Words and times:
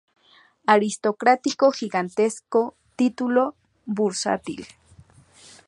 Aristocrático-gigantesco 0.75 2.61
título 2.99 3.43
bursátil. 3.97 4.61